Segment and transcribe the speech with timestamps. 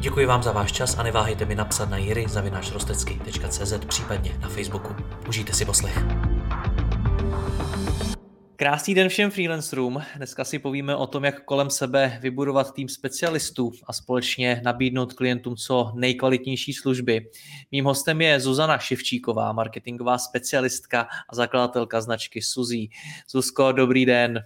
[0.00, 4.96] Děkuji vám za váš čas a neváhejte mi napsat na jiry.rostecky.cz případně na Facebooku.
[5.28, 5.98] Užijte si poslech.
[8.56, 10.02] Krásný den všem freelancerům.
[10.16, 15.56] Dneska si povíme o tom, jak kolem sebe vybudovat tým specialistů a společně nabídnout klientům
[15.56, 17.30] co nejkvalitnější služby.
[17.72, 22.90] Mým hostem je Zuzana Ševčíková, marketingová specialistka a zakladatelka značky Suzí.
[23.30, 24.44] Zuzko, dobrý den.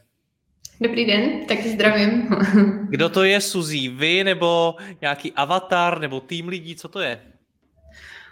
[0.83, 2.29] Dobrý den, taky zdravím.
[2.89, 3.89] Kdo to je Suzí?
[3.89, 6.77] Vy nebo nějaký avatar nebo tým lidí?
[6.77, 7.23] Co to je?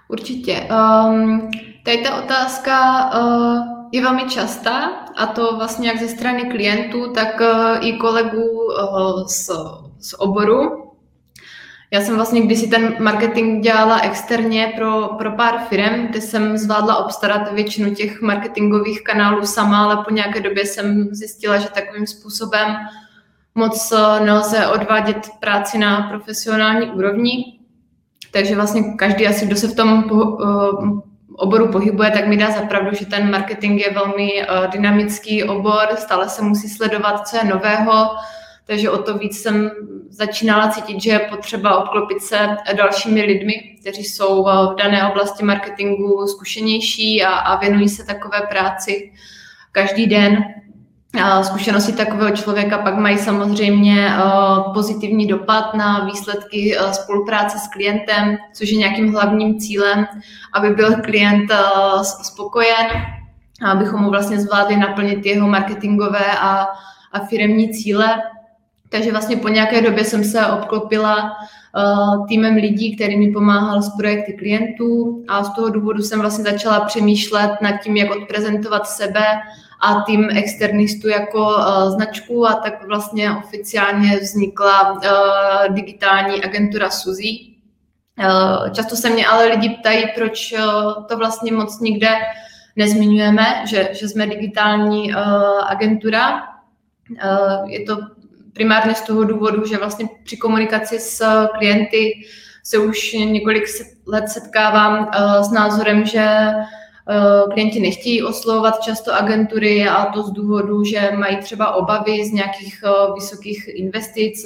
[0.09, 0.69] Určitě.
[0.71, 1.51] Um,
[1.85, 4.85] tady ta otázka uh, je velmi častá
[5.17, 9.51] a to vlastně jak ze strany klientů, tak uh, i kolegů uh, z,
[10.01, 10.90] z oboru.
[11.93, 17.05] Já jsem vlastně kdysi ten marketing dělala externě pro, pro pár firm, kde jsem zvládla
[17.05, 22.77] obstarat většinu těch marketingových kanálů sama, ale po nějaké době jsem zjistila, že takovým způsobem
[23.55, 27.61] moc eh, nelze odvádět práci na profesionální úrovni.
[28.33, 31.01] Takže vlastně každý asi, kdo se v tom po, uh,
[31.37, 36.29] oboru pohybuje, tak mi dá zapravdu, že ten marketing je velmi uh, dynamický obor, stále
[36.29, 38.11] se musí sledovat, co je nového,
[38.71, 39.71] takže o to víc jsem
[40.11, 46.27] začínala cítit, že je potřeba obklopit se dalšími lidmi, kteří jsou v dané oblasti marketingu
[46.27, 49.13] zkušenější a, a věnují se takové práci
[49.73, 50.45] každý den.
[51.23, 54.13] A zkušenosti takového člověka pak mají samozřejmě
[54.75, 60.07] pozitivní dopad na výsledky spolupráce s klientem, což je nějakým hlavním cílem,
[60.53, 61.51] aby byl klient
[62.23, 62.87] spokojen,
[63.67, 66.67] abychom mu vlastně zvládli naplnit jeho marketingové a,
[67.13, 68.23] a firemní cíle.
[68.93, 71.37] Takže vlastně po nějaké době jsem se obklopila
[71.77, 76.45] uh, týmem lidí, který mi pomáhal s projekty klientů a z toho důvodu jsem vlastně
[76.45, 79.25] začala přemýšlet nad tím, jak odprezentovat sebe
[79.81, 87.51] a tým externistů jako uh, značku a tak vlastně oficiálně vznikla uh, digitální agentura Suzy.
[88.73, 90.55] Často se mě ale lidi ptají, proč
[91.09, 92.09] to vlastně moc nikde
[92.77, 95.15] nezmiňujeme, že, že jsme digitální
[95.67, 96.43] agentura.
[97.67, 97.99] Je to
[98.53, 102.13] primárně z toho důvodu, že vlastně při komunikaci s klienty
[102.65, 103.65] se už několik
[104.07, 110.31] let setkávám uh, s názorem, že uh, klienti nechtějí oslovovat často agentury a to z
[110.31, 114.45] důvodu, že mají třeba obavy z nějakých uh, vysokých investic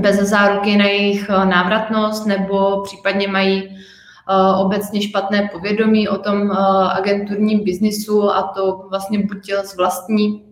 [0.00, 3.76] bez záruky na jejich návratnost nebo případně mají
[4.60, 6.50] obecně špatné povědomí o tom
[6.92, 10.45] agenturním biznisu a to vlastně buď z vlastní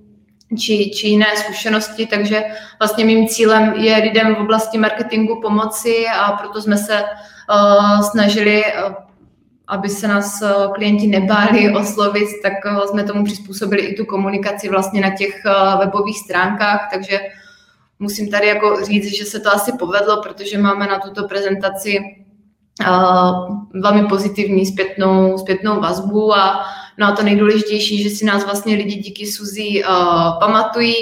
[0.56, 2.44] či, či jiné zkušenosti, takže
[2.78, 8.64] vlastně mým cílem je lidem v oblasti marketingu pomoci a proto jsme se uh, snažili,
[8.64, 8.94] uh,
[9.66, 14.68] aby se nás uh, klienti nebáli oslovit, tak uh, jsme tomu přizpůsobili i tu komunikaci
[14.68, 17.20] vlastně na těch uh, webových stránkách, takže
[17.98, 21.98] musím tady jako říct, že se to asi povedlo, protože máme na tuto prezentaci
[22.88, 26.64] uh, velmi pozitivní zpětnou, zpětnou vazbu a
[26.98, 30.94] No a to nejdůležitější, že si nás vlastně lidi díky Suzy uh, pamatují,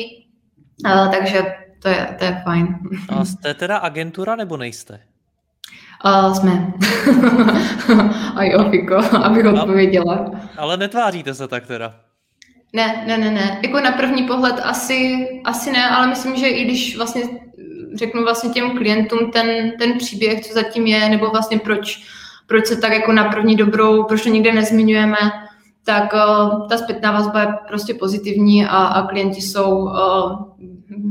[0.87, 1.43] uh, takže
[1.83, 2.79] to je, to je fajn.
[3.09, 5.01] A jste teda agentura nebo nejste?
[6.05, 6.73] Uh, jsme.
[8.37, 10.31] a jo, Fiko, abych odpověděla.
[10.57, 11.95] Ale netváříte se tak teda?
[12.73, 13.61] Ne, ne, ne, ne.
[13.63, 17.23] Jako na první pohled asi, asi ne, ale myslím, že i když vlastně
[17.95, 22.03] řeknu vlastně těm klientům ten, ten příběh, co zatím je, nebo vlastně proč,
[22.47, 25.17] proč se tak jako na první dobrou, proč to nikde nezmiňujeme,
[25.85, 29.93] tak uh, ta zpětná vazba je prostě pozitivní a, a klienti jsou uh,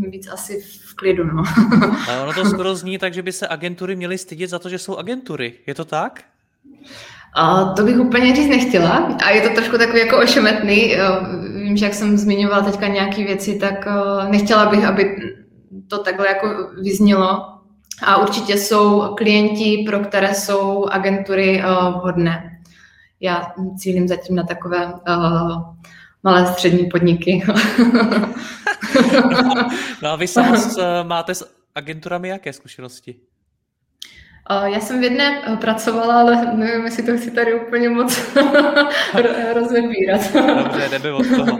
[0.09, 1.23] víc asi v klidu.
[1.23, 1.43] No.
[2.09, 4.79] a ono to skoro zní tak, že by se agentury měly stydět za to, že
[4.79, 5.53] jsou agentury.
[5.67, 6.23] Je to tak?
[7.35, 9.17] A to bych úplně říct nechtěla.
[9.25, 10.95] A je to trošku takový jako ošemetný.
[11.55, 13.87] Vím, že jak jsem zmiňovala teďka nějaké věci, tak
[14.29, 15.15] nechtěla bych, aby
[15.87, 16.47] to takhle jako
[16.81, 17.45] vyznělo.
[18.03, 21.63] A určitě jsou klienti, pro které jsou agentury
[21.95, 22.50] vhodné
[23.21, 25.75] já cílím zatím na takové uh,
[26.23, 27.43] malé střední podniky.
[30.01, 33.15] no a vy sám eh, máte s agenturami jaké zkušenosti?
[34.51, 38.35] Uh, já jsem v jedné pracovala, ale nevím, jestli to chci tady úplně moc
[39.53, 40.21] rozebírat.
[40.33, 41.59] Dobře, jdeme od toho.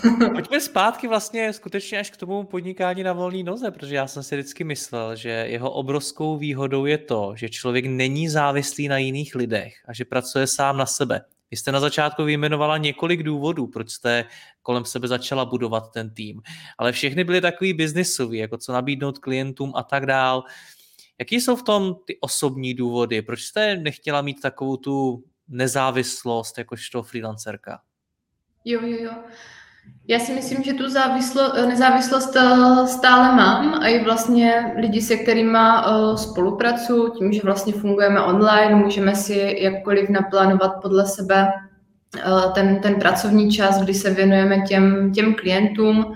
[0.32, 4.36] Pojďme zpátky vlastně skutečně až k tomu podnikání na volné noze, protože já jsem si
[4.36, 9.74] vždycky myslel, že jeho obrovskou výhodou je to, že člověk není závislý na jiných lidech
[9.88, 11.20] a že pracuje sám na sebe.
[11.50, 14.24] Vy jste na začátku vyjmenovala několik důvodů, proč jste
[14.62, 16.42] kolem sebe začala budovat ten tým,
[16.78, 20.44] ale všechny byly takový biznisový, jako co nabídnout klientům a tak dál.
[21.18, 23.22] Jaký jsou v tom ty osobní důvody?
[23.22, 27.80] Proč jste nechtěla mít takovou tu nezávislost jakožto freelancerka?
[28.64, 29.12] Jo, jo, jo.
[30.10, 35.16] Já si myslím, že tu závislo, nezávislost eh, stále mám a i vlastně lidi, se
[35.16, 41.48] kterými eh, spolupracuji, tím, že vlastně fungujeme online, můžeme si jakkoliv naplánovat podle sebe
[42.16, 42.22] eh,
[42.54, 46.14] ten, ten pracovní čas, kdy se věnujeme těm, těm klientům.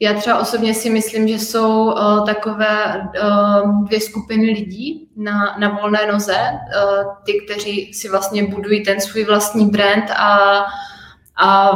[0.00, 5.68] Já třeba osobně si myslím, že jsou uh, takové uh, dvě skupiny lidí na, na
[5.68, 6.36] volné noze.
[6.36, 10.64] Uh, ty, kteří si vlastně budují ten svůj vlastní brand a,
[11.42, 11.70] a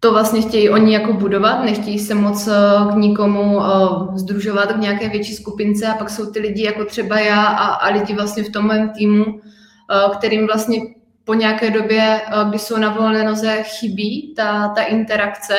[0.00, 2.48] to vlastně chtějí oni jako budovat, nechtějí se moc
[2.92, 7.20] k nikomu uh, združovat v nějaké větší skupince a pak jsou ty lidi jako třeba
[7.20, 10.80] já a, a lidi vlastně v tom mém týmu, uh, kterým vlastně
[11.24, 15.54] po nějaké době, kdy jsou na volné noze, chybí ta, ta interakce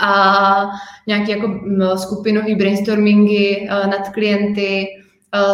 [0.00, 0.70] a
[1.06, 1.60] nějaké jako
[1.96, 4.86] skupinové brainstormingy nad klienty,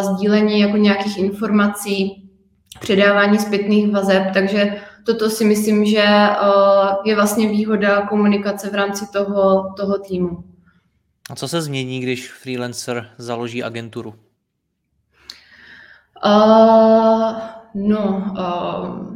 [0.01, 2.29] sdílení jako nějakých informací,
[2.79, 4.75] předávání zpětných vazeb, takže
[5.05, 10.43] toto si myslím, že uh, je vlastně výhoda komunikace v rámci toho, toho týmu.
[11.29, 14.13] A co se změní, když freelancer založí agenturu?
[16.25, 17.33] Uh,
[17.73, 19.11] no, uh,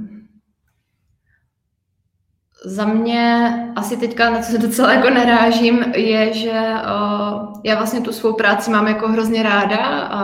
[2.65, 8.01] za mě asi teďka, na co se docela jako nerážím, je, že uh, já vlastně
[8.01, 10.21] tu svou práci mám jako hrozně ráda a,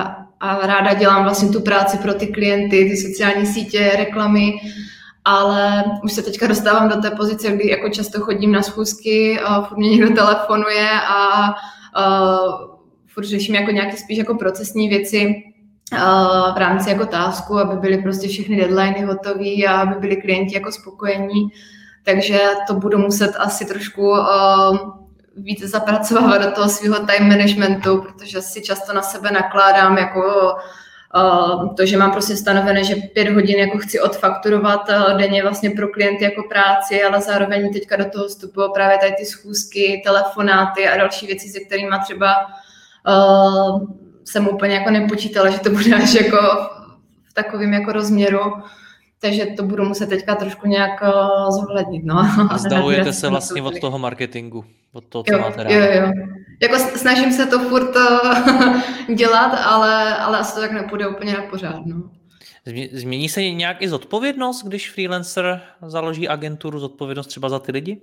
[0.00, 4.52] a, a ráda dělám vlastně tu práci pro ty klienty, ty sociální sítě, reklamy,
[5.24, 9.64] ale už se teďka dostávám do té pozice, kdy jako často chodím na schůzky, uh,
[9.64, 12.70] furt mě někdo telefonuje a uh,
[13.06, 15.34] furt řeším jako nějaké spíš jako procesní věci,
[16.54, 20.72] v rámci jako tásku, aby byly prostě všechny deadliny hotové a aby byli klienti jako
[20.72, 21.48] spokojení.
[22.04, 24.76] Takže to budu muset asi trošku uh,
[25.36, 30.54] víc zapracovávat do toho svého time managementu, protože si často na sebe nakládám jako
[31.76, 35.88] to, že mám prostě stanovené, že pět hodin jako chci odfakturovat uh, denně vlastně pro
[35.88, 40.96] klienty jako práci, ale zároveň teďka do toho vstupují právě tady ty schůzky, telefonáty a
[40.96, 42.34] další věci, se kterými třeba
[43.08, 43.88] uh,
[44.24, 46.36] jsem úplně jako nepočítala, že to bude až jako
[47.24, 48.40] v takovém jako rozměru.
[49.22, 52.04] Takže to budu muset teďka trošku nějak uh, zohlednit.
[52.04, 52.18] No.
[52.50, 52.58] A
[53.12, 55.74] se vlastně od toho marketingu, od toho, co jo, máte.
[55.74, 56.12] Jo, jo.
[56.62, 61.42] Jako snažím se to furt uh, dělat, ale, ale asi to tak nepůjde úplně na
[61.42, 61.86] pořád.
[61.86, 62.02] No.
[62.92, 68.00] Změní se nějak i zodpovědnost, když freelancer založí agenturu, zodpovědnost třeba za ty lidi?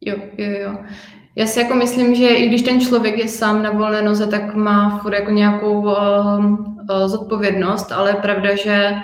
[0.00, 0.78] Jo, jo, jo.
[1.36, 4.54] Já si jako myslím, že i když ten člověk je sám na volné noze, tak
[4.54, 9.02] má furt jako nějakou uh, uh, zodpovědnost, ale je pravda, že Ehm,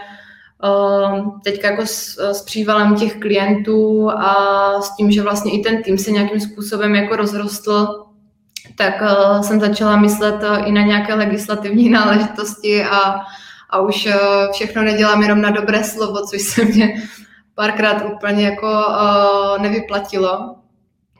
[1.44, 4.34] teďka jako s, s přívalem těch klientů a
[4.82, 8.04] s tím, že vlastně i ten tým se nějakým způsobem jako rozrostl,
[8.76, 13.14] tak uh, jsem začala myslet uh, i na nějaké legislativní náležitosti a,
[13.70, 14.12] a už uh,
[14.52, 17.02] všechno nedělám jenom na dobré slovo, což se mě
[17.54, 18.68] párkrát úplně jako
[19.58, 20.54] nevyplatilo.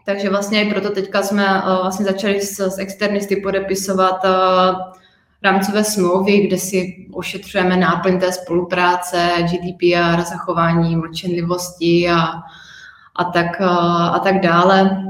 [0.06, 4.24] Takže vlastně i proto teďka jsme vlastně začali s, s externisty podepisovat
[5.42, 12.22] rámcové smlouvy, kde si ošetřujeme náplň té spolupráce, GDPR, zachování mlčenlivosti a,
[13.16, 15.02] a, tak, a tak dále.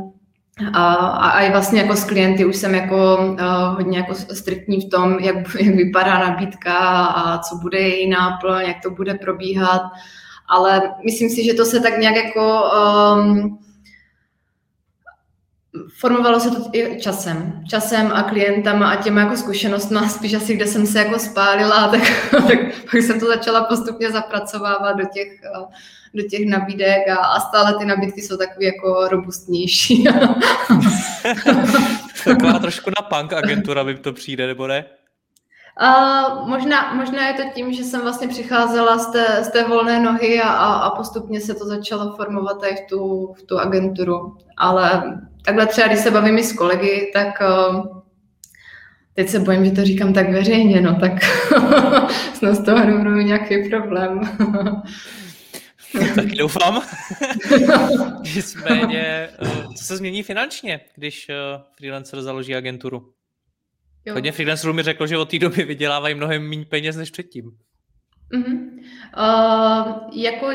[0.72, 4.90] A, a, a vlastně jako s klienty už jsem jako uh, hodně jako striktní v
[4.90, 9.82] tom, jak, jak vypadá nabídka a co bude její náplň, jak to bude probíhat.
[10.48, 12.62] Ale myslím si, že to se tak nějak jako
[13.16, 13.58] um,
[15.98, 17.64] formovalo se to časem.
[17.70, 22.02] Časem a klientama a těma jako zkušenostma, spíš asi kde jsem se jako spálila, tak,
[22.30, 22.58] tak
[22.90, 25.28] pak jsem to začala postupně zapracovávat do těch,
[26.14, 30.04] do těch nabídek a, a stále ty nabídky jsou takové jako robustnější.
[32.24, 34.84] Taková trošku na punk agentura by to přijde, nebo ne?
[35.82, 40.00] Uh, možná, možná je to tím, že jsem vlastně přicházela z té, z té volné
[40.00, 44.36] nohy a, a, a postupně se to začalo formovat i v tu, v tu agenturu.
[44.56, 48.02] Ale takhle třeba, když se bavím i s kolegy, tak uh,
[49.14, 51.12] teď se bojím, že to říkám tak veřejně, no tak
[52.34, 54.20] snad z toho nebudu nějaký problém.
[56.14, 56.82] Taky doufám.
[58.34, 59.28] Nicméně,
[59.76, 61.26] co se změní finančně, když
[61.76, 63.12] freelancer založí agenturu?
[64.06, 64.14] Jo.
[64.14, 67.50] Hodně freelancerů mi řekl, že od té doby vydělávají mnohem méně peněz než předtím.
[68.32, 68.68] Mm-hmm.
[69.16, 70.50] Uh, jako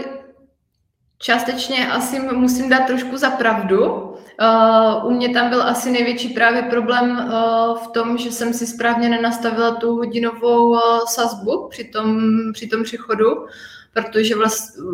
[1.21, 4.10] Částečně asi musím dát trošku za pravdu.
[4.39, 8.67] Uh, u mě tam byl asi největší právě problém uh, v tom, že jsem si
[8.67, 12.19] správně nenastavila tu hodinovou uh, sazbu při tom,
[12.53, 13.45] při tom přechodu,
[13.93, 14.35] protože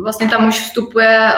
[0.02, 1.32] vlastně tam už vstupuje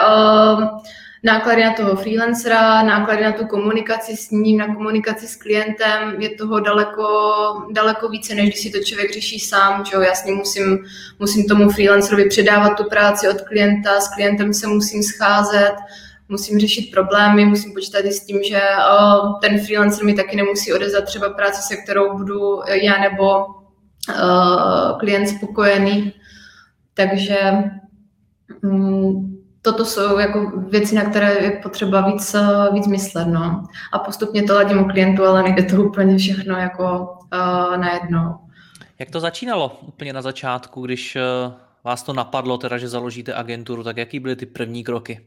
[1.23, 6.29] náklady na toho freelancera, náklady na tu komunikaci s ním, na komunikaci s klientem, je
[6.29, 7.07] toho daleko,
[7.71, 10.85] daleko více, než když si to člověk řeší sám, že jo, jasně musím,
[11.19, 15.73] musím tomu freelancerovi předávat tu práci od klienta, s klientem se musím scházet,
[16.31, 20.73] musím řešit problémy, musím počítat i s tím, že uh, ten freelancer mi taky nemusí
[20.73, 26.13] odezat třeba práci, se kterou budu já nebo uh, klient spokojený.
[26.93, 27.53] Takže
[28.63, 32.35] um, toto jsou jako věci, na které je potřeba víc,
[32.73, 33.27] víc myslet.
[33.27, 33.63] No.
[33.93, 37.17] A postupně to ladím u klientu, ale nejde to úplně všechno jako
[37.75, 38.35] najednou.
[38.99, 41.17] Jak to začínalo úplně na začátku, když
[41.83, 45.21] vás to napadlo, teda, že založíte agenturu, tak jaký byly ty první kroky?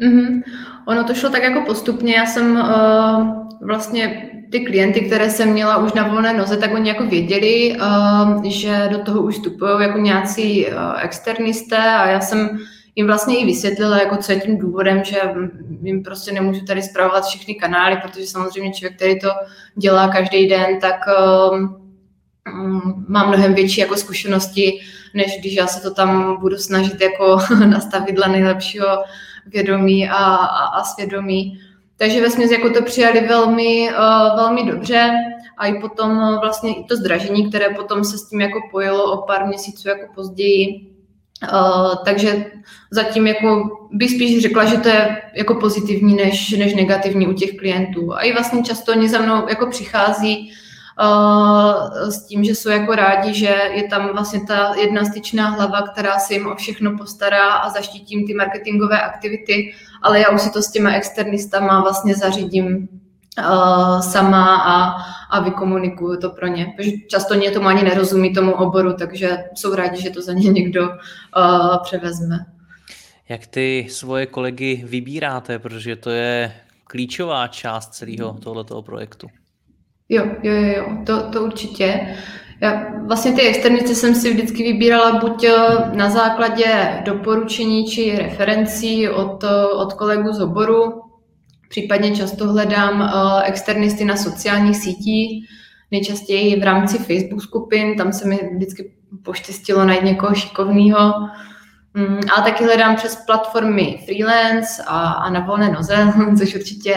[0.00, 0.42] Mm-hmm.
[0.86, 2.14] Ono to šlo tak jako postupně.
[2.14, 6.88] Já jsem uh, vlastně ty klienty, které jsem měla už na volné noze, tak oni
[6.88, 10.72] jako věděli, uh, že do toho už vstupují jako nějací uh,
[11.02, 12.58] externisté a já jsem
[12.96, 15.16] jim vlastně i vysvětlila, jako co je tím důvodem, že
[15.82, 19.28] jim prostě nemůžu tady zpravovat všechny kanály, protože samozřejmě člověk, který to
[19.76, 21.00] dělá každý den, tak
[21.52, 21.84] um,
[23.08, 24.80] má mnohem větší jako zkušenosti,
[25.14, 28.86] než když já se to tam budu snažit jako nastavit dle nejlepšího
[29.46, 31.60] vědomí a, a, a svědomí.
[31.96, 35.10] Takže ve směs jako to přijali velmi, uh, velmi dobře
[35.58, 39.26] a i potom vlastně i to zdražení, které potom se s tím jako pojilo o
[39.26, 40.90] pár měsíců jako později,
[41.52, 42.46] Uh, takže
[42.90, 47.56] zatím jako bych spíš řekla, že to je jako pozitivní než, než negativní u těch
[47.56, 48.14] klientů.
[48.14, 50.63] A i vlastně často oni za mnou jako přichází uh,
[52.08, 56.18] s tím, že jsou jako rádi, že je tam vlastně ta jedna styčná hlava, která
[56.18, 60.62] si jim o všechno postará a zaštítím ty marketingové aktivity, ale já už si to
[60.62, 62.88] s těma externistama vlastně zařídím
[63.38, 66.66] uh, sama a, a vykomunikuju to pro ně.
[66.76, 70.50] Protože často ně tomu ani nerozumí tomu oboru, takže jsou rádi, že to za ně
[70.50, 72.46] někdo uh, převezme.
[73.28, 76.52] Jak ty svoje kolegy vybíráte, protože to je
[76.84, 79.26] klíčová část celého tohoto projektu?
[80.08, 82.16] Jo, jo, jo, to, to určitě.
[82.60, 85.46] Já vlastně ty externice jsem si vždycky vybírala buď
[85.92, 89.44] na základě doporučení či referencí od,
[89.74, 91.04] od kolegů z oboru,
[91.74, 95.48] Případně často hledám uh, externisty na sociálních sítích,
[95.90, 98.92] nejčastěji v rámci Facebook skupin, tam se mi vždycky
[99.22, 101.12] poštěstilo najít někoho šikovného.
[101.94, 106.94] Mm, ale taky hledám přes platformy freelance a, a na volné noze, což určitě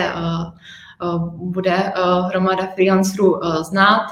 [1.35, 4.07] bude uh, hromada freelancerů uh, znát.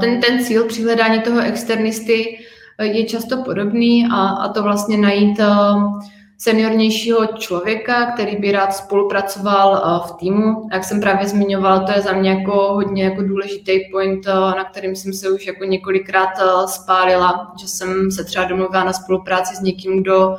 [0.00, 2.38] Ten, ten cíl při hledání toho externisty
[2.82, 5.40] je často podobný a, a to vlastně najít
[6.42, 10.68] seniornějšího člověka, který by rád spolupracoval eh, v týmu.
[10.72, 14.64] Jak jsem právě zmiňovala, to je za mě jako hodně jako důležitý point, eh, na
[14.64, 19.56] kterým jsem se už jako několikrát eh, spálila, že jsem se třeba domluvila na spolupráci
[19.56, 20.36] s někým, kdo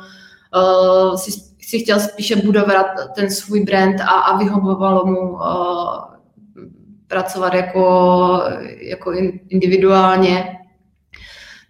[1.16, 1.30] si,
[1.68, 5.38] si chtěl spíše budovat ten svůj brand a, a vyhovovalo mu
[7.06, 8.42] pracovat jako,
[8.80, 9.12] jako
[9.48, 10.54] individuálně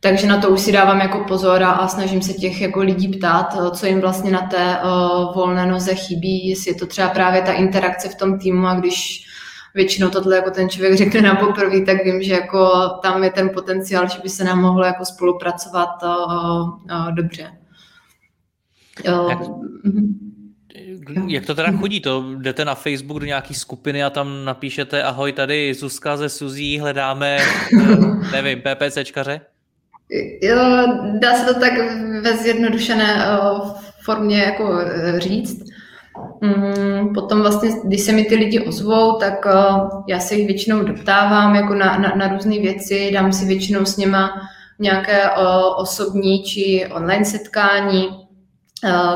[0.04, 3.08] takže na to už si dávám jako pozor a, a snažím se těch jako lidí
[3.08, 7.08] ptát, eh, co jim vlastně na té uh, volné noze chybí, jestli je to třeba
[7.08, 9.26] právě ta interakce v tom týmu a když
[9.74, 13.50] většinou tohle jako ten člověk řekne na poprvé, tak vím, že jako tam je ten
[13.54, 17.50] potenciál, že by se nám mohlo jako spolupracovat uh, uh, dobře.
[19.04, 19.38] Jak,
[19.84, 21.28] mhm.
[21.28, 22.00] jak to teda chodí?
[22.00, 26.78] To jdete na Facebook do nějaký skupiny a tam napíšete ahoj, tady Zuzka ze Suzí,
[26.78, 27.38] hledáme,
[28.32, 29.40] nevím, PPCčkaře?
[30.42, 30.56] Jo,
[31.20, 31.72] dá se to tak
[32.22, 33.38] ve zjednodušené eh,
[34.04, 35.64] formě jako eh, říct.
[36.40, 39.54] Mm, potom vlastně, když se mi ty lidi ozvou, tak eh,
[40.08, 43.96] já se jich většinou doptávám jako na, na, na různé věci, dám si většinou s
[43.96, 44.30] něma
[44.78, 45.30] nějaké
[45.76, 48.08] osobní či online setkání,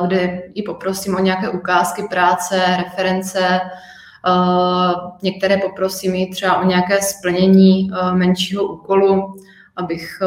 [0.07, 3.61] kde i poprosím o nějaké ukázky práce, reference,
[5.23, 9.35] některé poprosím i třeba o nějaké splnění menšího úkolu,
[9.77, 10.19] abych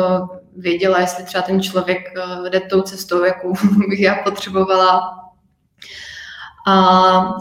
[0.57, 3.53] věděla, jestli třeba ten člověk eh, jde tou cestou, jakou
[3.89, 5.17] bych já potřebovala.
[6.67, 6.73] A,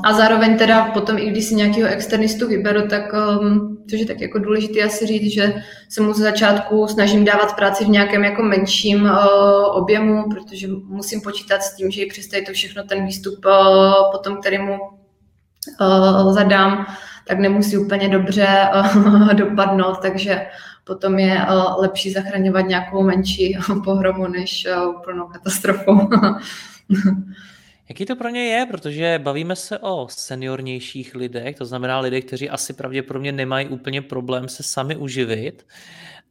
[0.04, 4.20] a zároveň teda potom, i když si nějakého externistu vyberu, tak um, což je tak
[4.20, 8.42] jako důležité asi říct, že se mu ze začátku snažím dávat práci v nějakém jako
[8.42, 9.10] menším uh,
[9.72, 14.58] objemu, protože musím počítat s tím, že přes to všechno ten výstup uh, potom, který
[14.58, 14.78] mu
[15.80, 16.86] uh, zadám,
[17.26, 18.68] tak nemusí úplně dobře
[19.32, 20.46] dopadnout, takže
[20.84, 21.46] potom je
[21.78, 26.10] lepší zachraňovat nějakou menší pohromu než úplnou katastrofu.
[27.90, 28.66] Jaký to pro ně je?
[28.66, 34.48] Protože bavíme se o seniornějších lidech, to znamená lidé, kteří asi pravděpodobně nemají úplně problém
[34.48, 35.66] se sami uživit.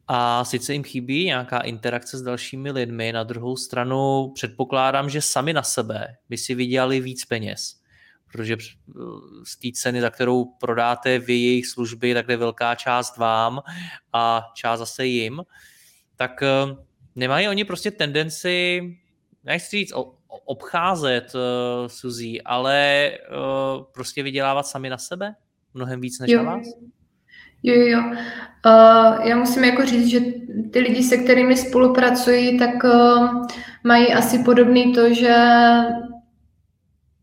[0.08, 5.52] A sice jim chybí nějaká interakce s dalšími lidmi, na druhou stranu předpokládám, že sami
[5.52, 7.80] na sebe by si vydělali víc peněz,
[8.32, 8.56] protože
[9.44, 13.60] z té ceny, za kterou prodáte vy jejich služby, tak je velká část vám
[14.12, 15.42] a část zase jim,
[16.16, 16.76] tak eh,
[17.16, 18.82] nemají oni prostě tendenci,
[19.44, 19.92] nechci říct
[20.50, 21.40] obcházet uh,
[21.86, 25.34] Suzy, ale uh, prostě vydělávat sami na sebe
[25.74, 26.42] mnohem víc než jo.
[26.42, 26.66] na vás?
[27.62, 27.98] Jo, jo.
[28.00, 30.20] Uh, já musím jako říct, že
[30.72, 33.46] ty lidi, se kterými spolupracují, tak uh,
[33.84, 35.36] mají asi podobný to, že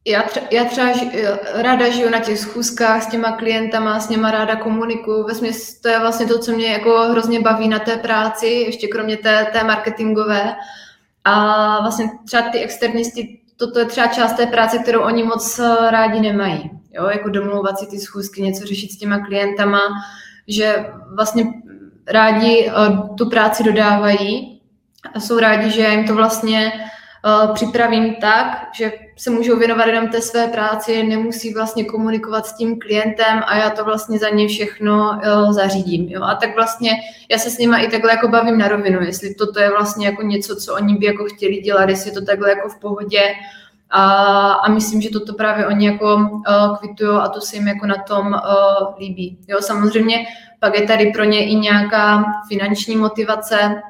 [0.08, 4.32] já, tře- já třeba ži- ráda žiju na těch schůzkách s těma klientama, s něma
[4.32, 5.24] ráda komunikuju.
[5.24, 9.18] Vesměs to je vlastně to, co mě jako hrozně baví na té práci, ještě kromě
[9.18, 10.56] té, té marketingové.
[11.28, 15.92] A vlastně třeba ty externisty, toto je třeba část té práce, kterou oni moc eh,
[15.92, 16.72] rádi nemají.
[16.92, 19.80] Jo, jako domlouvat si ty schůzky, něco řešit s těma klientama,
[20.48, 21.46] že vlastně
[22.08, 22.74] rádi eh,
[23.18, 24.62] tu práci dodávají
[25.14, 26.72] a jsou rádi, že jim to vlastně
[27.28, 32.54] uh, připravím tak, že se můžou věnovat jenom té své práci, nemusí vlastně komunikovat s
[32.54, 36.10] tím klientem a já to vlastně za ně všechno uh, zařídím.
[36.10, 36.24] Jo?
[36.24, 36.92] A tak vlastně
[37.32, 40.22] já se s nimi i takhle jako bavím na rovinu, jestli toto je vlastně jako
[40.22, 43.22] něco, co oni by jako chtěli dělat, jestli je to takhle jako v pohodě,
[43.90, 47.86] a, a myslím, že toto právě oni jako uh, kvitují a to se jim jako
[47.86, 49.38] na tom uh, líbí.
[49.48, 50.26] Jo, samozřejmě
[50.60, 53.82] pak je tady pro ně i nějaká finanční motivace,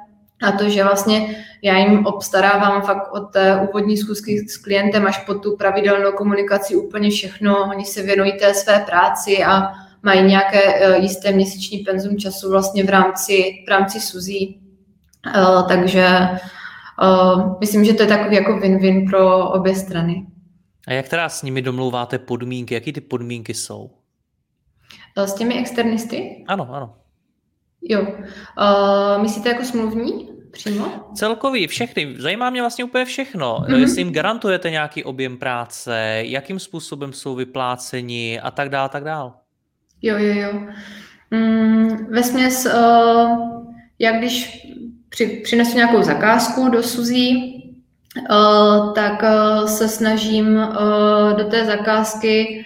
[0.41, 5.17] a to, že vlastně já jim obstarávám fakt od té úvodní schůzky s klientem až
[5.17, 7.69] po tu pravidelnou komunikaci úplně všechno.
[7.69, 12.83] Oni se věnují té své práci a mají nějaké uh, jisté měsíční penzum času vlastně
[12.83, 14.61] v rámci, v rámci SUZí.
[15.35, 16.07] Uh, takže
[17.03, 20.25] uh, myslím, že to je takový jako win-win pro obě strany.
[20.87, 22.73] A jak teda s nimi domlouváte podmínky?
[22.73, 23.91] Jaký ty podmínky jsou?
[25.17, 26.45] S těmi externisty?
[26.47, 26.93] Ano, ano.
[27.89, 28.01] Jo.
[28.01, 30.85] Uh, myslíte jako smluvní přímo?
[31.15, 32.15] Celkový, všechny.
[32.17, 33.57] Zajímá mě vlastně úplně všechno.
[33.57, 33.79] Mm-hmm.
[33.79, 39.31] Jestli jim garantujete nějaký objem práce, jakým způsobem jsou vypláceni a tak dále, tak dále.
[40.01, 40.61] Jo, jo, jo.
[41.31, 43.63] Mm, ve směs, uh,
[43.99, 44.67] jak když
[45.09, 47.53] při, přinesu nějakou zakázku do Suzí,
[48.29, 52.65] uh, tak uh, se snažím uh, do té zakázky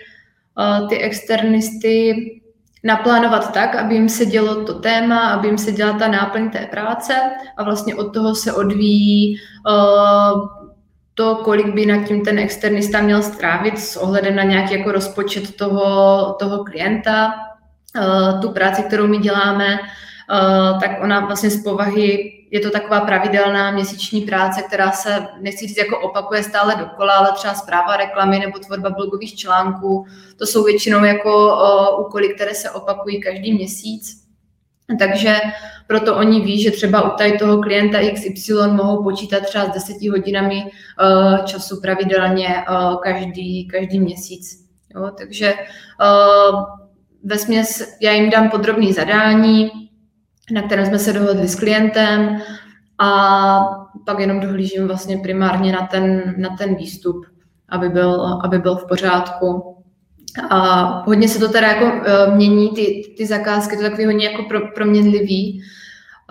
[0.58, 2.41] uh, ty externisty
[2.84, 6.60] naplánovat tak, aby jim se dělo to téma, aby jim se děla ta náplň té
[6.60, 7.14] práce
[7.58, 10.48] a vlastně od toho se odvíjí uh,
[11.14, 15.56] to, kolik by nad tím ten externista měl strávit s ohledem na nějaký jako rozpočet
[15.56, 17.34] toho, toho klienta.
[17.98, 19.80] Uh, tu práci, kterou my děláme,
[20.82, 25.78] tak ona vlastně z povahy je to taková pravidelná měsíční práce, která se, nechci říct,
[25.78, 30.06] jako opakuje stále dokola, ale třeba zpráva reklamy nebo tvorba blogových článků,
[30.38, 34.22] to jsou většinou jako uh, úkoly, které se opakují každý měsíc.
[35.00, 35.36] Takže
[35.88, 40.10] proto oni ví, že třeba u tady toho klienta XY mohou počítat třeba s deseti
[40.10, 42.64] hodinami uh, času pravidelně
[43.04, 44.66] každý, každý měsíc.
[44.96, 45.54] Jo, takže
[47.24, 49.72] ve směs já jim dám podrobný zadání,
[50.52, 52.42] na kterém jsme se dohodli s klientem
[52.98, 53.60] a
[54.06, 57.26] pak jenom dohlížím vlastně primárně na ten, na ten výstup,
[57.70, 59.78] aby byl, aby byl v pořádku.
[60.50, 64.44] A hodně se to teda jako uh, mění, ty, ty zakázky, to takový hodně jako
[64.44, 65.62] pro, proměnlivý.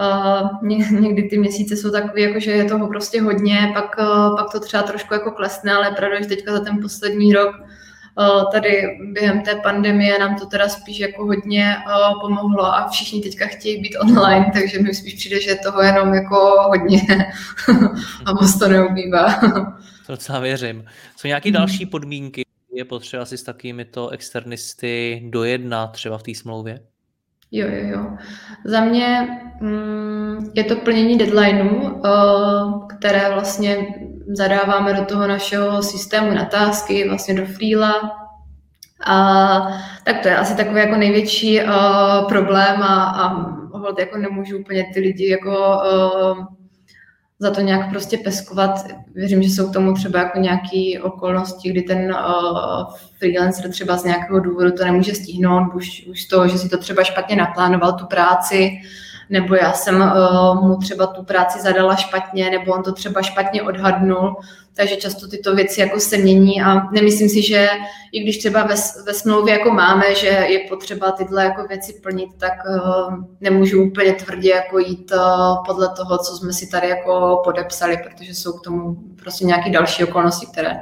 [0.00, 0.68] Uh,
[1.00, 4.60] někdy ty měsíce jsou takové, jako že je toho prostě hodně, pak, uh, pak to
[4.60, 7.54] třeba trošku jako klesne, ale pravda, že teďka za ten poslední rok
[8.52, 11.76] tady během té pandemie nám to teda spíš jako hodně
[12.20, 16.36] pomohlo a všichni teďka chtějí být online, takže mi spíš přijde, že toho jenom jako
[16.68, 17.02] hodně
[18.26, 19.40] a moc to neubývá.
[20.06, 20.84] To docela věřím.
[21.16, 21.54] Jsou nějaké hmm.
[21.54, 26.80] další podmínky, je potřeba si s takými to externisty dojednat třeba v té smlouvě?
[27.52, 28.16] Jo, jo, jo.
[28.64, 29.28] Za mě
[29.60, 33.86] mm, je to plnění deadlineu, uh, které vlastně
[34.32, 38.16] zadáváme do toho našeho systému na tásky, vlastně do Freela.
[39.06, 39.16] A
[40.04, 43.50] tak to je asi takový jako největší uh, problém a, a
[43.98, 46.44] jako nemůžu úplně ty lidi jako uh,
[47.38, 48.70] za to nějak prostě peskovat.
[49.14, 54.04] Věřím, že jsou k tomu třeba jako nějaké okolnosti, kdy ten uh, freelancer třeba z
[54.04, 58.06] nějakého důvodu to nemůže stihnout, už, už to, že si to třeba špatně naplánoval tu
[58.06, 58.70] práci,
[59.30, 63.62] nebo já jsem uh, mu třeba tu práci zadala špatně, nebo on to třeba špatně
[63.62, 64.36] odhadnul,
[64.74, 67.68] takže často tyto věci jako se mění a nemyslím si, že
[68.12, 68.74] i když třeba ve,
[69.06, 74.12] ve smlouvě jako máme, že je potřeba tyhle jako věci plnit, tak uh, nemůžu úplně
[74.12, 78.64] tvrdě jako jít uh, podle toho, co jsme si tady jako podepsali, protože jsou k
[78.64, 80.76] tomu prostě nějaké další okolnosti, které,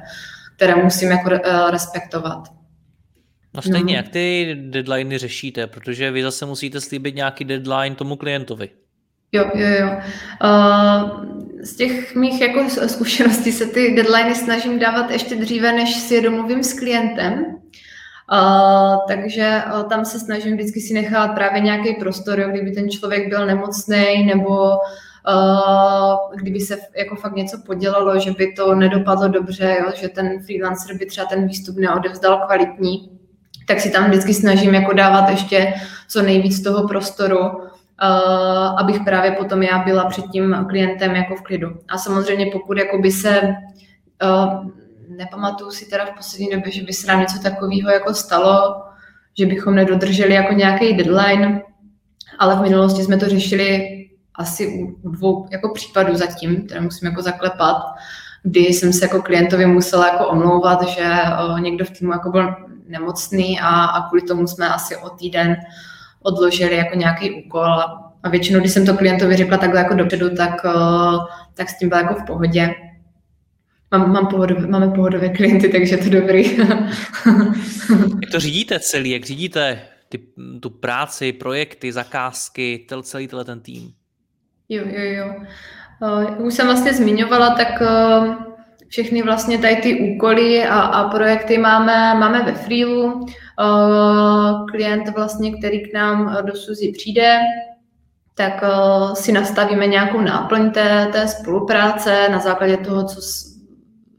[0.57, 2.58] které musím jako uh, respektovat.
[3.59, 3.97] No stejně, no.
[3.97, 8.69] jak ty deadliny řešíte, protože vy zase musíte slíbit nějaký deadline tomu klientovi.
[9.33, 9.89] Jo, jo, jo.
[10.45, 11.25] Uh,
[11.63, 16.21] z těch mých jako zkušeností se ty deadliny snažím dávat ještě dříve, než si je
[16.21, 17.45] domluvím s klientem.
[18.33, 22.91] Uh, takže uh, tam se snažím vždycky si nechat právě nějaký prostor, jo, kdyby ten
[22.91, 24.71] člověk byl nemocný nebo
[25.29, 30.43] uh, kdyby se jako fakt něco podělalo, že by to nedopadlo dobře, jo, že ten
[30.43, 33.18] freelancer by třeba ten výstup neodevzdal kvalitní,
[33.69, 35.75] tak si tam vždycky snažím jako dávat ještě
[36.09, 41.43] co nejvíc toho prostoru, uh, abych právě potom já byla před tím klientem jako v
[41.43, 41.69] klidu.
[41.89, 43.41] A samozřejmě pokud jako by se,
[44.23, 44.71] uh,
[45.17, 48.83] nepamatuju si teda v poslední době, že by se nám něco takového jako stalo,
[49.39, 51.63] že bychom nedodrželi jako nějaký deadline,
[52.39, 53.95] ale v minulosti jsme to řešili
[54.35, 57.77] asi u dvou jako případů zatím, které musím jako zaklepat,
[58.43, 62.55] kdy jsem se jako klientovi musela jako omlouvat, že uh, někdo v týmu jako byl
[62.89, 65.57] nemocný a, a kvůli tomu jsme asi o týden
[66.23, 67.75] odložili jako nějaký úkol
[68.23, 71.25] a většinou, když jsem to klientovi řekla takhle jako dopředu, tak, uh,
[71.55, 72.75] tak s tím byla jako v pohodě.
[73.91, 76.59] Mám, mám pohodové, máme pohodové klienty, takže je to dobrý.
[78.23, 79.11] jak to řídíte celý?
[79.11, 80.19] Jak řídíte ty,
[80.61, 83.93] tu práci, projekty, zakázky, celý ten tým?
[84.69, 85.35] Jo, jo, jo.
[86.21, 88.35] Jak už jsem vlastně zmiňovala, tak uh,
[88.89, 93.13] všechny vlastně tady ty úkoly a, a projekty máme, máme ve Freelu.
[93.13, 97.39] Uh, klient vlastně, který k nám do Suzy přijde,
[98.35, 98.65] tak
[99.15, 103.21] si nastavíme nějakou náplň té, té spolupráce na základě toho, co,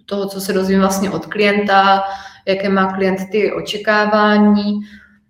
[0.06, 2.04] toho, co se dozvím vlastně od klienta,
[2.48, 4.80] jaké má klient ty očekávání.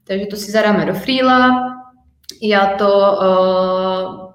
[0.08, 1.74] Takže to si zadáme do Freela.
[2.42, 3.20] Já to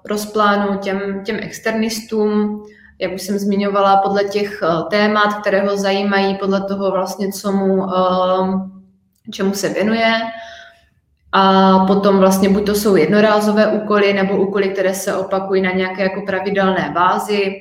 [0.09, 2.63] rozplánu těm, těm externistům,
[2.99, 7.51] jak už jsem zmiňovala, podle těch uh, témat, které ho zajímají, podle toho vlastně, co
[7.51, 8.61] mu, uh,
[9.31, 10.21] čemu se věnuje.
[11.31, 16.03] A potom vlastně buď to jsou jednorázové úkoly, nebo úkoly, které se opakují na nějaké
[16.03, 17.55] jako pravidelné bázi.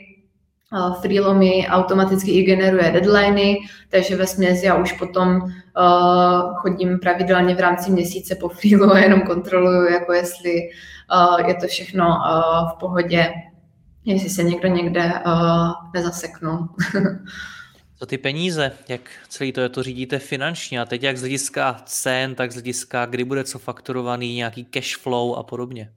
[1.00, 3.58] Freelo mi automaticky i generuje deadliny,
[3.90, 5.40] takže ve směs já už potom
[6.54, 10.54] chodím pravidelně v rámci měsíce po Freelu a jenom kontroluju, jako jestli
[11.14, 13.32] uh, je to všechno uh, v pohodě,
[14.04, 15.12] jestli se někdo někde
[15.94, 16.68] nezaseknul.
[17.98, 21.76] Co ty peníze, jak celý to, je to řídíte finančně a teď jak z hlediska
[21.84, 25.92] cen, tak z hlediska, kdy bude co fakturovaný, nějaký cash flow a podobně?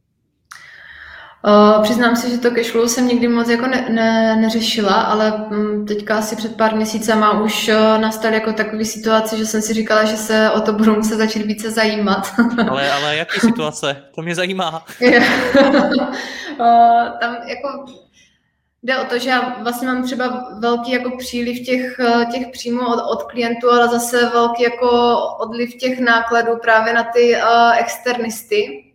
[1.46, 5.86] Uh, přiznám se, že to cashflow jsem nikdy moc jako ne, ne, neřešila, ale um,
[5.86, 10.06] teďka asi před pár měsícema už uh, nastal jako takový situace, že jsem si říkala,
[10.06, 12.34] že se o to budu muset začít více zajímat.
[12.70, 14.04] ale, ale jaké situace?
[14.16, 14.86] To mě zajímá.
[15.02, 15.10] uh,
[17.22, 17.86] tam jako
[18.84, 22.00] Jde o to, že já vlastně mám třeba velký jako příliv těch,
[22.32, 27.36] těch příjmů od, od klientů, ale zase velký jako odliv těch nákladů právě na ty
[27.36, 28.87] uh, externisty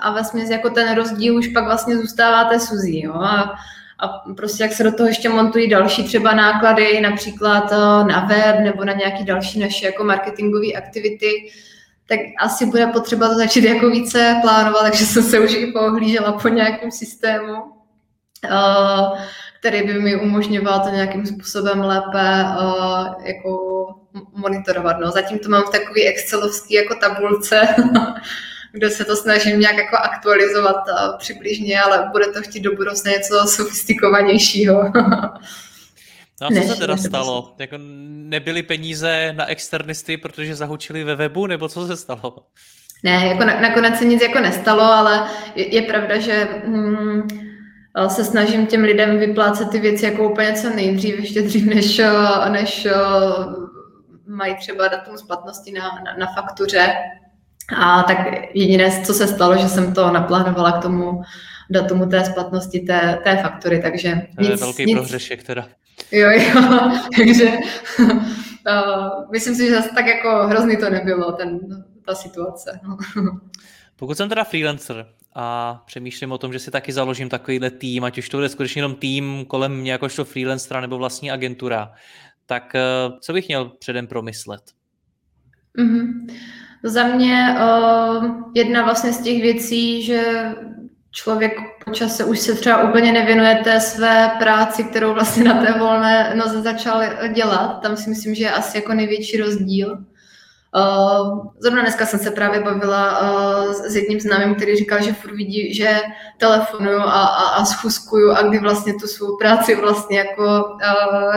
[0.00, 3.54] a vlastně jako ten rozdíl už pak vlastně zůstává té Suzy, jo, a,
[3.98, 8.60] a prostě jak se do toho ještě montují další třeba náklady, například uh, na web
[8.60, 11.50] nebo na nějaké další naše jako marketingové aktivity,
[12.08, 16.32] tak asi bude potřeba to začít jako více plánovat, takže jsem se už i pohlížela
[16.32, 17.54] po nějakém systému.
[18.50, 19.18] Uh,
[19.62, 23.58] který by mi umožňoval to nějakým způsobem lépe uh, jako
[24.32, 24.96] monitorovat.
[25.00, 27.60] No, zatím to mám v takový excelovský jako tabulce,
[28.72, 33.12] kde se to snažím nějak jako aktualizovat uh, přibližně, ale bude to chtít do budoucna
[33.12, 34.92] něco sofistikovanějšího.
[36.40, 37.54] No a co se teda stalo?
[37.58, 37.76] Jako
[38.08, 42.36] nebyly peníze na externisty, protože zahučili ve webu, nebo co se stalo?
[43.02, 47.28] Ne, jako na, nakonec se nic jako nestalo, ale je, je pravda, že hm,
[48.08, 52.00] se snažím těm lidem vyplácet ty věci jako úplně co nejdřív, ještě dřív, než,
[52.48, 52.88] než
[54.26, 56.94] mají třeba datum splatnosti na, na, na faktuře.
[57.76, 58.18] A tak
[58.54, 61.22] jediné, co se stalo, že jsem to naplánovala k tomu
[61.70, 65.68] datumu té splatnosti té, té faktury, takže to je velký nic, prohřešek teda.
[66.12, 67.44] Jo, jo, takže
[67.98, 71.60] uh, myslím si, že zase tak jako hrozný to nebylo, ten,
[72.06, 72.80] ta situace.
[72.82, 72.96] No.
[73.96, 78.18] Pokud jsem teda freelancer a přemýšlím o tom, že si taky založím takovýhle tým, ať
[78.18, 81.92] už to bude skutečně jenom tým kolem mě jakožto freelancera nebo vlastní agentura,
[82.46, 82.80] tak eh,
[83.20, 84.62] co bych měl předem promyslet?
[85.78, 86.34] Mm-hmm.
[86.84, 90.22] Za mě uh, jedna vlastně z těch věcí, že
[91.10, 91.52] člověk
[91.84, 96.32] po čase už se třeba úplně nevěnuje té své práci, kterou vlastně na té volné
[96.34, 97.80] noze začal dělat.
[97.82, 99.98] Tam si myslím, že je asi jako největší rozdíl.
[100.76, 105.34] Uh, zrovna dneska jsem se právě bavila uh, s jedním známým, který říkal, že furt
[105.34, 106.00] vidí, že
[106.38, 110.64] telefonuju a, a, a schůzkuju a kdy vlastně tu svou práci vlastně jako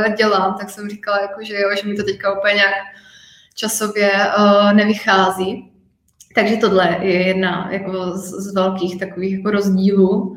[0.08, 2.74] uh, dělám, tak jsem říkala, jako, že jo, že mi to teďka úplně nějak
[3.56, 5.72] časově uh, nevychází.
[6.36, 10.36] Takže tohle je jedna jako z, z velkých takových jako rozdílů.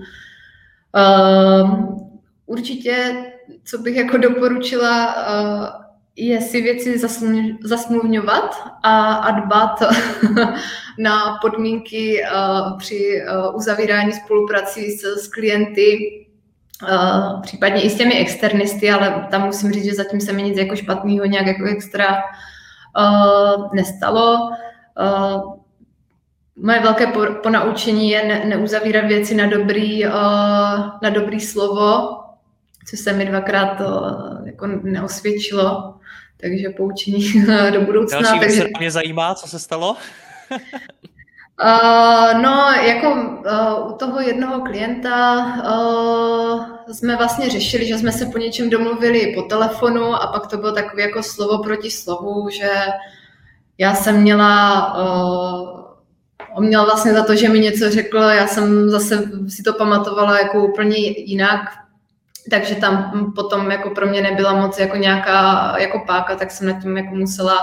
[0.97, 1.97] Uh,
[2.47, 3.25] určitě,
[3.65, 5.67] co bych jako doporučila, uh,
[6.17, 6.99] je si věci
[7.63, 9.83] zasmluvňovat a, a dbat
[10.99, 12.23] na podmínky
[12.79, 13.23] při
[13.55, 15.99] uzavírání spolupráci s, s klienty,
[17.43, 20.77] případně i s těmi externisty, ale tam musím říct, že zatím se mi nic jako
[20.77, 22.21] špatného nějak jako extra uh,
[23.73, 24.51] nestalo.
[25.01, 25.55] Uh,
[26.57, 27.07] moje velké
[27.43, 30.13] ponaučení je ne, neuzavírat věci na dobrý, uh,
[31.03, 32.17] na dobrý slovo,
[32.91, 35.95] co se mi dvakrát uh, jako neosvědčilo,
[36.37, 37.33] takže poučení
[37.73, 38.21] do budoucna.
[38.21, 38.65] Další takže...
[38.79, 39.97] mě zajímá, co se stalo?
[41.65, 48.27] Uh, no, jako uh, u toho jednoho klienta uh, jsme vlastně řešili, že jsme se
[48.27, 52.71] po něčem domluvili po telefonu a pak to bylo takové jako slovo proti slovu, že
[53.79, 55.79] já jsem měla uh,
[56.55, 60.39] on měl vlastně za to, že mi něco řekl, já jsem zase si to pamatovala
[60.39, 61.61] jako úplně jinak,
[62.51, 66.83] takže tam potom jako pro mě nebyla moc jako nějaká jako páka, tak jsem nad
[66.83, 67.59] tím jako musela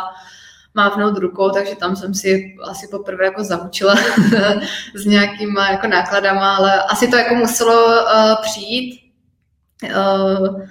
[0.76, 3.96] mávnout rukou, takže tam jsem si asi poprvé jako zahučila
[4.96, 9.02] s nějakýma jako nákladama, ale asi to jako muselo uh, přijít.
[9.84, 10.62] Uh,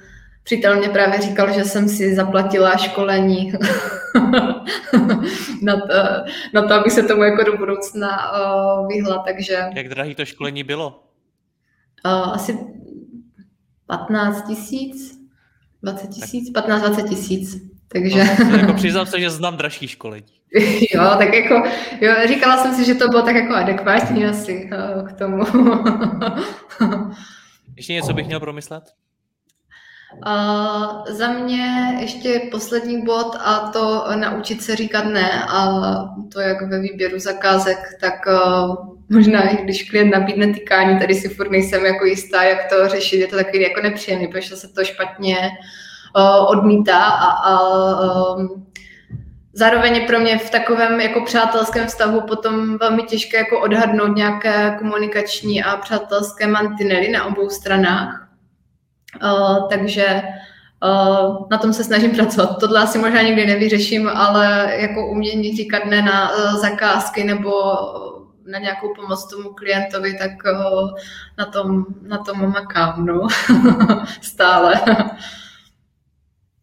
[0.45, 3.53] Přítel mě právě říkal, že jsem si zaplatila školení
[5.63, 5.95] na, to,
[6.55, 9.61] na to, aby se tomu jako do budoucna uh, vyhla, takže...
[9.75, 11.05] Jak drahý to školení bylo?
[12.07, 12.59] Uh, asi
[13.87, 15.19] 15 tisíc,
[15.83, 18.25] 20 tisíc, 15-20 tisíc, takže...
[18.51, 20.27] No, jako přiznám se, že znám dražší školení.
[20.95, 21.63] jo, tak jako,
[22.01, 25.45] jo, říkala jsem si, že to bylo tak jako adekvátní asi uh, k tomu.
[27.77, 28.85] Ještě něco bych měl promyslet?
[30.27, 35.67] Uh, za mě ještě poslední bod a to naučit se říkat ne a
[36.33, 38.77] to jak ve výběru zakázek, tak uh,
[39.11, 43.17] možná i když klient nabídne tykání, tady si furt nejsem jako jistá, jak to řešit,
[43.17, 45.67] je to takový jako nepříjemný, protože se to špatně uh,
[46.49, 47.61] odmítá a, a
[48.35, 48.65] um,
[49.57, 54.77] Zároveň je pro mě v takovém jako přátelském vztahu potom velmi těžké jako odhadnout nějaké
[54.79, 58.29] komunikační a přátelské mantinely na obou stranách.
[59.23, 60.23] Uh, takže
[60.85, 62.57] uh, na tom se snažím pracovat.
[62.61, 67.51] Tohle asi možná nikdy nevyřeším, ale jako umění říkat ne na uh, zakázky nebo
[68.47, 70.31] na nějakou pomoc tomu klientovi, tak
[71.39, 73.27] na tom, na tom makám, no.
[74.21, 74.75] Stále.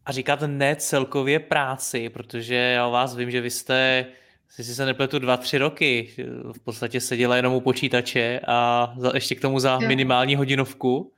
[0.06, 4.06] A říkáte ne celkově práci, protože já o vás vím, že vy jste
[4.50, 6.14] si se nepletu dva, tři roky,
[6.54, 11.12] v podstatě seděla jenom u počítače a za, ještě k tomu za minimální hodinovku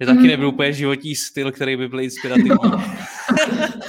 [0.00, 0.28] že taky mhm.
[0.28, 2.50] nebyl úplně životní styl, který by byl inspirativní.
[2.50, 2.70] No.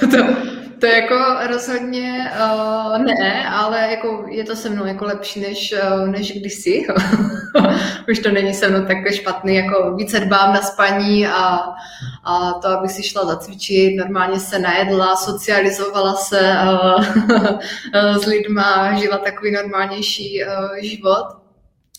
[0.00, 0.49] to,
[0.80, 1.16] to jako
[1.48, 6.86] rozhodně uh, ne, ale jako je to se mnou jako lepší než, uh, než kdysi.
[8.10, 11.58] Už to není se mnou tak špatný, jako více dbám na spaní a,
[12.24, 17.04] a to, aby si šla zacvičit, normálně se najedla, socializovala se uh,
[18.22, 21.26] s lidma, žila takový normálnější uh, život.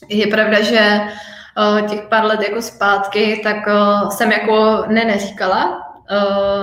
[0.10, 1.02] Je pravda, že
[1.58, 5.82] uh, těch pár let jako zpátky, tak uh, jsem jako ne neříkala,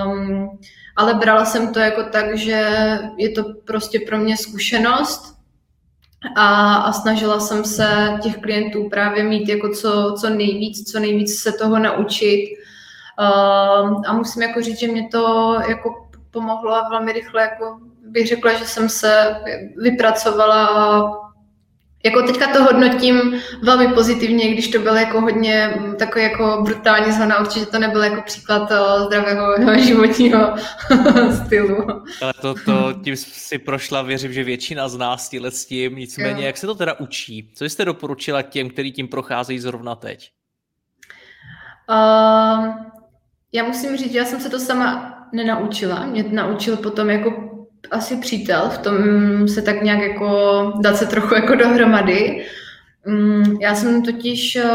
[0.07, 0.59] um,
[0.99, 2.71] ale brala jsem to jako tak, že
[3.17, 5.39] je to prostě pro mě zkušenost
[6.37, 11.41] a, a snažila jsem se těch klientů právě mít jako co, co nejvíc, co nejvíc
[11.41, 12.59] se toho naučit.
[13.21, 18.27] Uh, a musím jako říct, že mě to jako pomohlo a velmi rychle jako bych
[18.27, 19.37] řekla, že jsem se
[19.77, 21.28] vypracovala
[22.05, 27.13] jako teďka to hodnotím velmi pozitivně, když to bylo jako hodně mm, takový jako brutální
[27.13, 30.55] zhona, určitě to nebyl jako příklad eh, zdravého životního
[31.45, 31.87] stylu.
[32.23, 36.43] Ale to, to tím si prošla, věřím, že většina z nás tíhle s tím, nicméně,
[36.43, 36.47] jo.
[36.47, 37.53] jak se to teda učí?
[37.55, 40.31] Co jste doporučila těm, kteří tím procházejí zrovna teď?
[41.91, 42.69] Uh,
[43.53, 46.07] já musím říct, že já jsem se to sama nenaučila.
[46.07, 47.48] Mě naučil potom jako
[47.91, 48.99] asi přítel v tom
[49.49, 52.47] se tak nějak jako dát se trochu jako dohromady.
[53.07, 54.71] Mm, já jsem totiž, eh,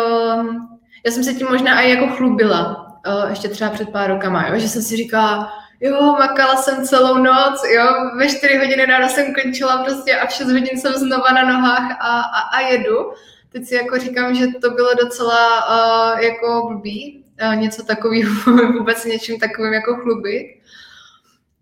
[1.05, 4.59] já jsem se tím možná i jako chlubila, eh, ještě třeba před pár rokama, jo,
[4.59, 7.85] že jsem si říkala, jo, makala jsem celou noc, jo,
[8.17, 11.91] ve 4 hodiny ráno jsem končila prostě a v 6 hodin jsem znova na nohách
[12.01, 13.11] a, a, a jedu.
[13.49, 18.31] teď si jako říkám, že to bylo docela uh, jako blbý, uh, něco takového,
[18.77, 20.47] vůbec něčím takovým jako chlubit.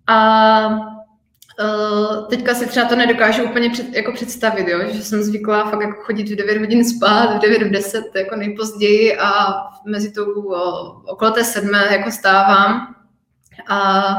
[0.08, 1.01] A
[1.64, 4.80] uh, teďka si třeba to nedokážu úplně před, jako představit, jo?
[4.92, 8.36] že jsem zvyklá fakt jako chodit v 9 hodin spát, v 9, v 10 jako
[8.36, 9.54] nejpozději a
[9.86, 10.56] mezi tou uh,
[11.06, 12.96] okolo té sedmé jako stávám.
[13.68, 14.14] A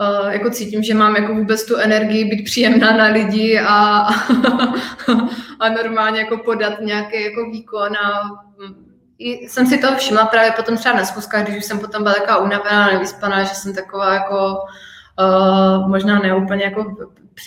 [0.00, 3.74] uh, jako cítím, že mám jako vůbec tu energii být příjemná na lidi a,
[5.60, 8.22] a normálně jako podat nějaký jako výkon a
[9.18, 12.14] i jsem si toho všimla právě potom třeba na schůzkách, když už jsem potom byla
[12.14, 14.68] taková unavená, nevyspaná, že jsem taková jako uh,
[15.88, 16.96] možná neúplně jako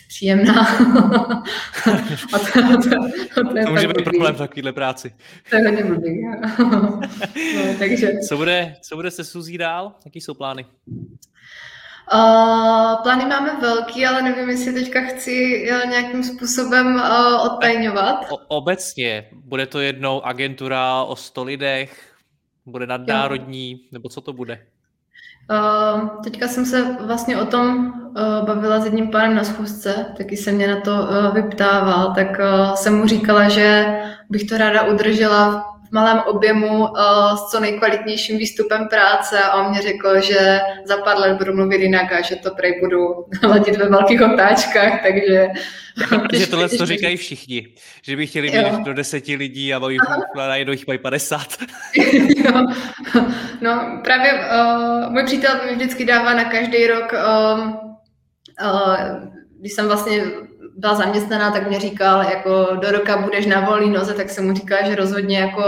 [0.07, 0.61] příjemná.
[2.33, 5.15] a to, to, to, to, to může být problém v takovéhle práci.
[5.49, 6.21] To je hodně blbý.
[6.57, 7.01] no,
[7.79, 8.11] takže...
[8.29, 9.93] co, bude, co bude se Suzí dál?
[10.05, 10.65] Jaký jsou plány?
[12.13, 18.25] Uh, plány máme velký, ale nevím, jestli teďka chci uh, nějakým způsobem uh, odtajňovat.
[18.29, 22.13] O, obecně, bude to jednou agentura o 100 lidech,
[22.65, 23.77] bude nadnárodní, jo.
[23.91, 24.67] nebo co to bude?
[25.49, 30.37] Uh, teďka jsem se vlastně o tom uh, bavila s jedním pánem na schůzce, taky
[30.37, 33.85] se mě na to uh, vyptával, tak uh, jsem mu říkala, že
[34.29, 36.87] bych to ráda udržela malém objemu
[37.35, 41.81] s co nejkvalitnějším výstupem práce a on mě řekl, že za pár let budu mluvit
[41.81, 45.47] jinak a že to prej budu ladit ve velkých otáčkách, takže...
[46.33, 47.67] že tohle to říkají všichni,
[48.01, 49.79] že by chtěli mít do deseti lidí a
[50.31, 51.47] ukládají do jich 50.
[52.45, 52.65] jo.
[53.61, 57.69] No právě uh, můj přítel mi vždycky dává na každý rok uh,
[58.63, 60.23] uh, když jsem vlastně
[60.77, 64.53] byla zaměstnaná, tak mě říkal, jako do roka budeš na volný noze, tak jsem mu
[64.53, 65.61] říkala, že rozhodně jako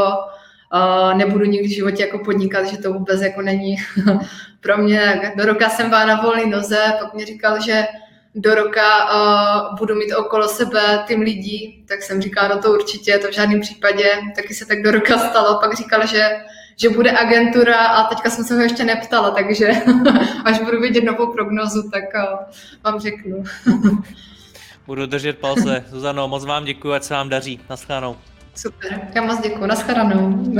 [0.73, 3.75] uh, nebudu nikdy v životě jako podnikat, že to vůbec jako není
[4.61, 5.33] pro mě.
[5.37, 7.87] Do roka jsem byla na volný noze, pak mě říkal, že
[8.35, 13.17] do roka uh, budu mít okolo sebe tým lidí, tak jsem říkala, no to určitě,
[13.17, 16.29] to v žádném případě, taky se tak do roka stalo, pak říkal, že
[16.77, 19.67] že bude agentura a teďka jsem se ho ještě neptala, takže
[20.45, 22.39] až budu vidět novou prognozu, tak uh,
[22.83, 23.43] vám řeknu.
[24.87, 25.85] Budu držet palce.
[25.89, 27.59] Zuzano, moc vám děkuji, ať se vám daří.
[27.69, 28.17] Naschledanou.
[28.55, 29.65] Super, já moc děkuji.
[29.65, 30.53] Naschledanou.